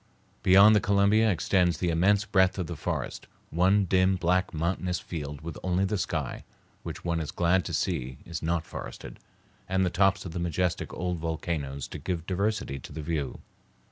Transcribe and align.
Beyond 0.41 0.75
the 0.75 0.79
Columbia 0.81 1.29
extends 1.29 1.77
the 1.77 1.91
immense 1.91 2.25
breadth 2.25 2.57
of 2.57 2.65
the 2.65 2.75
forest, 2.75 3.27
one 3.51 3.85
dim, 3.85 4.15
black, 4.15 4.51
monotonous 4.51 4.99
field 4.99 5.41
with 5.41 5.59
only 5.61 5.85
the 5.85 5.95
sky, 5.99 6.43
which 6.81 7.05
one 7.05 7.19
is 7.19 7.29
glad 7.29 7.63
to 7.65 7.71
see 7.73 8.17
is 8.25 8.41
not 8.41 8.65
forested, 8.65 9.19
and 9.69 9.85
the 9.85 9.91
tops 9.91 10.25
of 10.25 10.31
the 10.31 10.39
majestic 10.39 10.91
old 10.91 11.19
volcanoes 11.19 11.87
to 11.89 11.99
give 11.99 12.25
diversity 12.25 12.79
to 12.79 12.91
the 12.91 13.03
view. 13.03 13.41